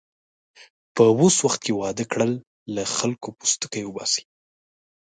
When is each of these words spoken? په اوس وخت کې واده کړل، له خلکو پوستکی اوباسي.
په 0.95 1.03
اوس 1.19 1.35
وخت 1.45 1.59
کې 1.65 1.77
واده 1.81 2.05
کړل، 2.11 2.31
له 2.75 2.83
خلکو 2.97 3.27
پوستکی 3.37 3.81
اوباسي. 3.85 4.23